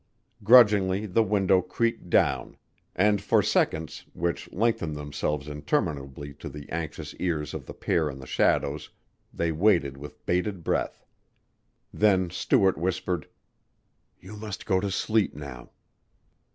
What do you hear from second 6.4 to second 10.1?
the anxious ears of the pair in the shadows, they waited